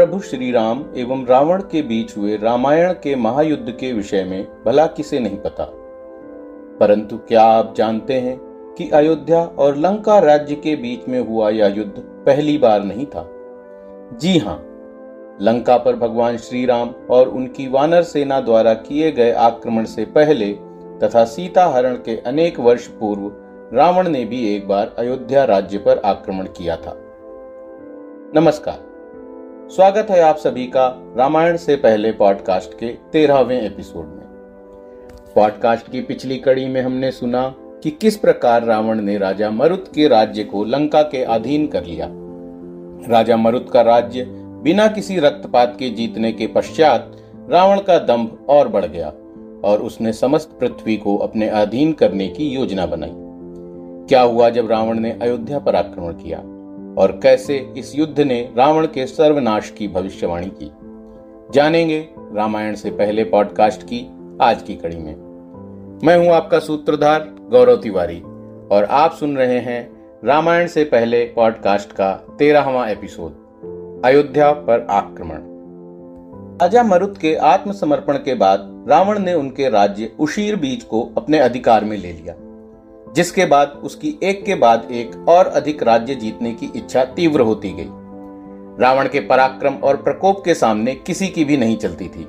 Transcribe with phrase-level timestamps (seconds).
[0.00, 4.86] प्रभु श्री राम एवं रावण के बीच हुए रामायण के महायुद्ध के विषय में भला
[4.86, 5.64] किसे नहीं पता।
[6.80, 8.40] परंतु क्या आप जानते हैं
[8.78, 11.92] कि अयोध्या और लंका राज्य के बीच में हुआ यह युद्ध
[12.26, 13.28] पहली बार नहीं था?
[14.12, 14.56] जी हाँ,
[15.40, 20.52] लंका पर भगवान श्री राम और उनकी वानर सेना द्वारा किए गए आक्रमण से पहले
[21.02, 23.32] तथा सीता हरण के अनेक वर्ष पूर्व
[23.76, 26.96] रावण ने भी एक बार अयोध्या राज्य पर आक्रमण किया था।
[28.34, 28.89] नमस्कार।
[29.70, 34.24] स्वागत है आप सभी का रामायण से पहले पॉडकास्ट के तेरहवें एपिसोड में।
[35.34, 40.08] पॉडकास्ट की पिछली कड़ी में हमने सुना कि किस प्रकार रावण ने राजा मरुत के
[40.08, 42.06] राज्य को लंका के अधीन कर लिया।
[43.12, 44.26] राजा मरुत का राज्य
[44.62, 47.16] बिना किसी रक्तपात के जीतने के पश्चात
[47.50, 49.08] रावण का दंभ और बढ़ गया
[49.64, 53.12] और उसने समस्त पृथ्वी को अपने अधीन करने की योजना बनाई।
[54.08, 56.49] क्या हुआ जब रावण ने अयोध्या पर आक्रमण किया?
[56.98, 60.70] और कैसे इस युद्ध ने रावण के सर्वनाश की भविष्यवाणी की।
[61.54, 64.00] जानेंगे रामायण से पहले पॉडकास्ट की
[64.42, 65.14] आज की कड़ी में।
[66.04, 68.20] मैं हूँ आपका सूत्रधार गौरव तिवारी,
[68.70, 69.80] और आप सुन रहे हैं
[70.24, 73.32] रामायण से पहले पॉडकास्ट का तेरहवा एपिसोड,
[74.04, 75.48] अयोध्या पर आक्रमण।
[76.62, 81.84] राजा मरुत के आत्मसमर्पण के बाद रावण ने उनके राज्य उशीर बीज को अपने अधिकार
[81.84, 82.34] में ले लिया।
[83.14, 87.72] जिसके बाद उसकी एक के बाद एक और अधिक राज्य जीतने की इच्छा तीव्र होती
[87.72, 87.88] गई।
[88.80, 92.26] रावण के पराक्रम और प्रकोप के सामने किसी की भी नहीं चलती थी,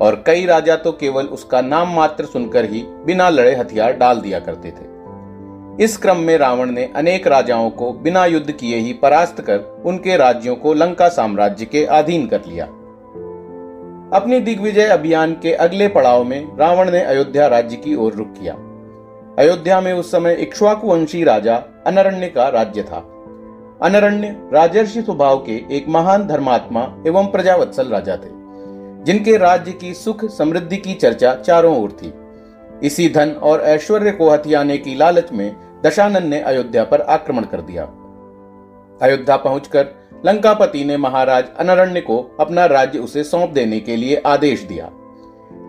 [0.00, 4.38] और कई राजा तो केवल उसका नाम मात्र सुनकर ही बिना लड़े हथियार डाल दिया
[4.40, 9.40] करते थे। इस क्रम में रावण ने अनेक राजाओं को बिना युद्ध किए ही परास्त
[9.40, 12.66] कर उनके राज्यों को लंका साम्राज्य के अधीन कर लिया।
[14.12, 18.54] अपनी दिग्विजय अभियान के अगले पड़ाव में रावण ने अयोध्या राज्य की ओर रुख किया।
[19.38, 22.98] अयोध्या में उस समय इक्ष्वाकु वंशी राजा अनरण्य का राज्य था।
[23.82, 28.30] अनरण्य राजर्षि स्वभाव के एक महान धर्मात्मा एवं प्रजावत्सल राजा थे,
[29.04, 32.12] जिनके राज्य की सुख समृद्धि की चर्चा चारों ओर थी।
[32.82, 35.54] इसी धन और ऐश्वर्य को हथियाने की लालच में
[35.84, 37.84] दशानन ने अयोध्या पर आक्रमण कर दिया।
[39.02, 39.94] अयोध्या पहुंचकर
[40.26, 44.90] लंकापति ने महाराज अनरण्य को अपना राज्य उसे सौंप देने के लिए आदेश दिया,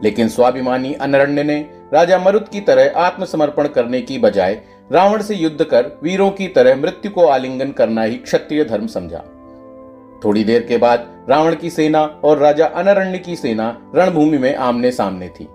[0.04, 4.62] लेकिन स्वाभिमानी अनरण्य ने राजा मरुत की तरह आत्मसमर्पण करने की बजाय
[4.92, 9.24] रावण से युद्ध कर वीरों की तरह मृत्यु को आलिंगन करना ही क्षत्रिय धर्म समझा।
[10.24, 14.92] थोड़ी देर के बाद रावण की सेना और राजा अनरण्य की सेना रणभूमि में आमने
[14.92, 15.48] सामने थी।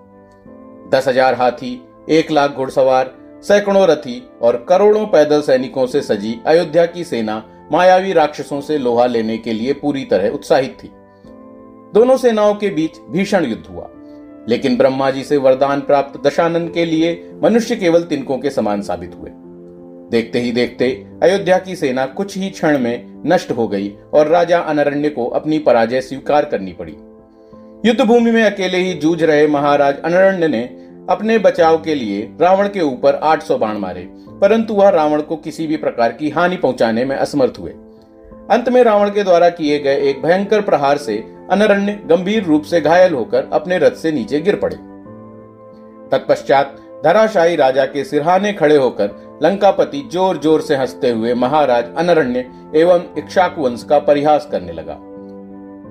[0.89, 3.13] दस हज़ार हाथी, एक लाख घुड़सवार,
[3.43, 9.05] सैकड़ों रथी और करोड़ों पैदल सैनिकों से सजी अयोध्या की सेना मायावी राक्षसों से लोहा
[9.05, 10.91] लेने के लिए पूरी तरह उत्साहित थी।
[11.93, 13.89] दोनों सेनाओं के बीच भीषण युद्ध हुआ।
[14.49, 19.15] लेकिन ब्रह्मा जी से वरदान प्राप्त दशानन के लिए मनुष्य केवल तिनकों के समान साबित
[19.15, 19.29] हुए।
[20.11, 20.89] देखते ही देखते
[21.23, 25.59] अयोध्या की सेना कुछ ही क्षण में नष्ट हो गई और राजा अनरण्य को अपनी
[25.59, 26.95] पराजय स्वीकार करनी पड़ी।
[27.85, 30.63] युद्ध भूमि में अकेले ही जूझ रहे महाराज अनरण्य ने
[31.09, 34.01] अपने बचाव के लिए रावण के ऊपर 800 बाण मारे,
[34.41, 37.71] परंतु वह रावण को किसी भी प्रकार की हानि पहुँचाने में असमर्थ हुए।
[38.51, 41.15] अंत में रावण के द्वारा किए गए एक भयंकर प्रहार से
[41.51, 44.75] अनरण्य गंभीर रूप से घायल होकर अपने रथ से नीचे गिर पड़े।
[46.11, 52.45] तत्पश्चात धराशाही राजा के सिरहाने खड़े होकर लंकापति ज़ोर ज़ोर से हँसते हुए महाराज अनरण्य
[52.75, 54.93] एवं इक्षाक वंश का परिहास करने लगा।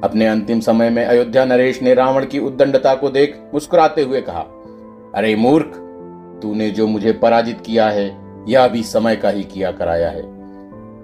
[0.06, 4.40] अपने अंतिम समय में अयोध्या नरेश ने रावण की उद्दंडता को देख मुस्कुराते हुए कहा,
[5.14, 5.76] अरे मूर्ख,
[6.42, 8.06] तूने जो मुझे पराजित किया है,
[8.48, 10.22] यह भी समय का ही किया कराया है।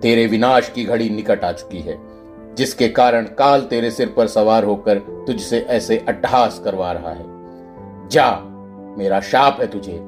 [0.00, 1.98] तेरे विनाश की घड़ी निकट आ चुकी है।
[2.54, 7.24] जिसके कारण काल तेरे सिर पर सवार होकर तुझसे ऐसे अट्टहास करवा रहा है।
[8.08, 8.36] जा,
[8.98, 9.98] मेरा शाप है तुझे।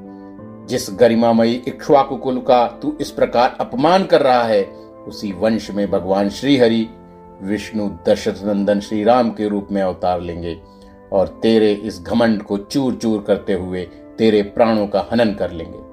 [0.67, 4.63] जिस गरिमामयी इक्ष्वाकु कुल का तू इस प्रकार अपमान कर रहा है,
[5.07, 6.89] उसी वंश में भगवान श्री हरि
[7.43, 10.61] विष्णु दशरथ नंदन श्री राम के रूप में अवतार लेंगे
[11.13, 13.89] और तेरे इस घमंड को चूर चूर करते हुए
[14.19, 15.91] तेरे प्राणों का हनन कर लेंगे।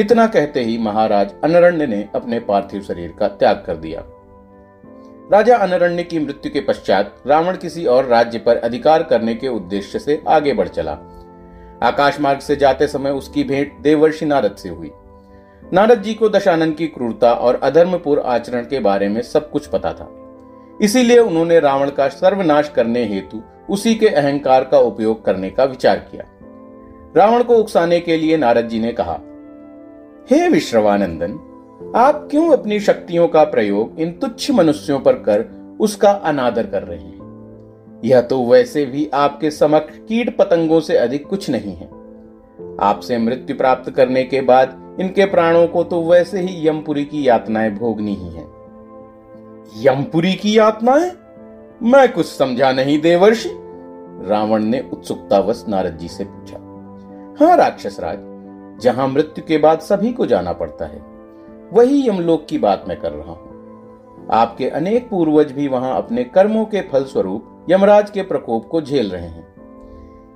[0.00, 4.04] इतना कहते ही महाराज अनरण्य ने अपने पार्थिव शरीर का त्याग कर दिया।
[5.32, 9.98] राजा अनरण्य की मृत्यु के पश्चात रावण किसी और राज्य पर अधिकार करने के उद्देश्य
[9.98, 10.92] से आगे बढ़ चला।
[11.82, 14.90] आकाश मार्ग से जाते समय उसकी भेंट देवर्षि नारद से हुई।
[15.72, 19.92] नारद जी को दशानन की क्रूरता और अधर्मपूर्ण आचरण के बारे में सब कुछ पता
[19.92, 20.08] था।
[20.80, 25.98] इसीलिए उन्होंने रावण का सर्वनाश करने हेतु उसी के अहंकार का उपयोग करने का विचार
[26.12, 26.24] किया।
[27.16, 29.20] रावण को उकसाने के लिए नारद जी ने कहा,
[30.30, 31.38] हे विश्रवानंदन
[31.78, 35.44] आप क्यों अपनी शक्तियों का प्रयोग इन तुच्छ मनुष्यों पर कर
[35.80, 38.00] उसका अनादर कर रहे हैं?
[38.04, 41.86] यह तो वैसे भी आपके समक्ष कीट पतंगों से अधिक कुछ नहीं है।
[42.80, 47.70] आपसे मृत्यु प्राप्त करने के बाद इनके प्राणों को तो वैसे ही यमपुरी की यातनाएँ
[47.70, 48.46] भोगनी ही है।
[49.84, 51.12] यमपुरी की यातनाएँ?
[51.82, 53.50] मैं कुछ समझा नहीं, देवर्षि।
[54.28, 56.56] रावण ने उत्सुकतावश नारद जी से पूछा
[57.40, 58.18] हाँ राक्षस राज
[58.82, 61.17] जहाँ मृत्यु के बाद सभी को जाना पड़ता है
[61.72, 66.64] वही यमलोक की बात मैं कर रहा हूँ। आपके अनेक पूर्वज भी वहाँ अपने कर्मों
[66.64, 69.46] के फल स्वरूप यमराज के प्रकोप को झेल रहे हैं।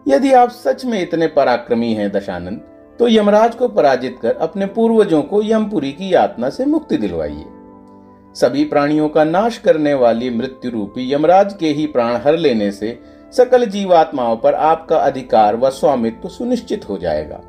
[0.06, 2.60] यदि आप सच में इतने पराक्रमी हैं दशानंद
[2.98, 7.44] तो यमराज को पराजित कर अपने पूर्वजों को यमपुरी की यातना से मुक्ति दिलवाइए।
[8.36, 12.98] सभी प्राणियों का नाश करने वाली मृत्यु रूपी यमराज के ही प्राण हर लेने से
[13.32, 17.40] सकल जीवात्माओं पर आपका अधिकार व स्वामित्व सुनिश्चित हो जाएगा।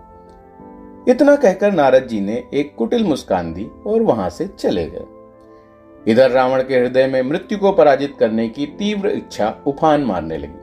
[1.07, 6.31] इतना कहकर नारद जी ने एक कुटिल मुस्कान दी और वहाँ से चले गए। इधर
[6.31, 10.61] रावण के हृदय में मृत्यु को पराजित करने की तीव्र इच्छा उफान मारने लगी।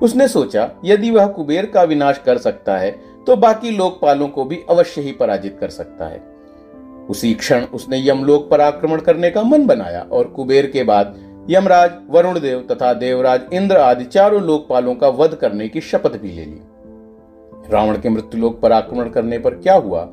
[0.00, 2.90] उसने सोचा, यदि वह कुबेर का विनाश कर सकता है
[3.26, 6.22] तो बाकी लोकपालों को भी अवश्य ही पराजित कर सकता है।
[7.08, 11.16] उसी क्षण उसने यमलोक पर आक्रमण करने का मन बनाया और कुबेर के बाद
[11.50, 16.28] यमराज वरुण देव तथा देवराज, इंद्र आदि चारों लोकपालों का वध करने की शपथ भी
[16.28, 16.60] ले ली।
[17.70, 20.08] रावण के मृत्युलोक पर आक्रमण करने पर क्या हुआ?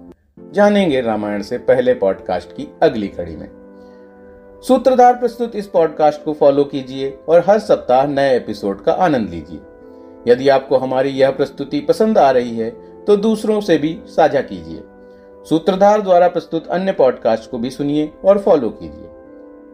[0.53, 3.50] जानेंगे रामायण से पहले पॉडकास्ट की अगली कड़ी में।
[4.68, 9.59] सूत्रधार प्रस्तुत इस पॉडकास्ट को फॉलो कीजिए और हर सप्ताह नए एपिसोड का आनंद लीजिए।
[10.27, 12.69] यदि आपको हमारी यह प्रस्तुति पसंद आ रही है
[13.06, 14.83] तो दूसरों से भी साझा कीजिए।
[15.50, 19.09] सूत्रधार द्वारा प्रस्तुत अन्य पॉडकास्ट को भी सुनिए और फॉलो कीजिए।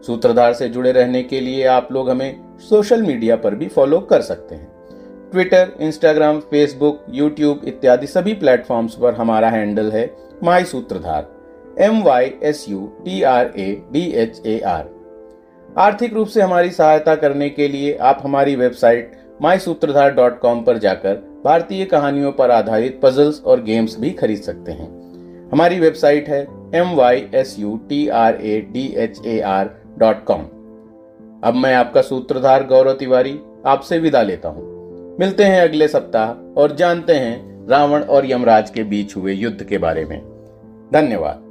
[0.08, 4.22] सूत्रधार से जुड़े रहने के लिए आप लोग हमें सोशल मीडिया पर भी फॉलो कर
[4.22, 4.77] सकते हैं।
[5.32, 10.10] ट्विटर इंस्टाग्राम फेसबुक यूट्यूब इत्यादि सभी प्लेटफॉर्म्स पर हमारा हैंडल है
[10.44, 11.28] my Sutradhar
[11.84, 14.86] M Y S U T R A D H A R
[15.70, 20.64] आर्थिक रूप से हमारी सहायता करने के लिए आप हमारी वेबसाइट माई सूत्रधार डॉट कॉम
[20.64, 24.90] पर जाकर भारतीय कहानियों पर आधारित पजल्स और गेम्स भी खरीद सकते हैं।
[25.52, 26.42] हमारी वेबसाइट है
[26.76, 30.42] M Y S U T R A D H A R dot com
[31.44, 34.77] अब मैं आपका सूत्रधार गौरव तिवारी आपसे विदा लेता हूँ।
[35.20, 39.78] मिलते हैं अगले सप्ताह और जानते हैं रावण और यमराज के बीच हुए युद्ध के
[39.78, 40.20] बारे में।
[40.94, 41.47] धन्यवाद।